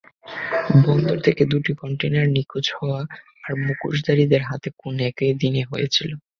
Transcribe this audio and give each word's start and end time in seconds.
বন্দর 0.85 1.17
থেকে 1.25 1.43
দুটো 1.45 1.71
কন্টেইনার 1.81 2.27
নিখোঁজ 2.35 2.65
হওয়া 2.77 3.01
আর 3.43 3.53
মুখোশধারীর 3.61 4.43
হাতে 4.49 4.69
খুন 4.79 4.95
একই 5.09 5.31
দিনে 5.41 5.61
হয়েছিল। 5.71 6.11